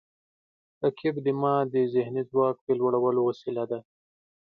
[0.83, 3.79] رقیب زما د ذهني ځواک د لوړولو وسیله ده